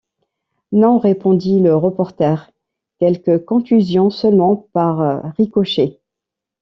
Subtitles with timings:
[0.71, 2.49] Non répondit le reporter,
[2.97, 5.99] quelques contusions seulement, par ricochet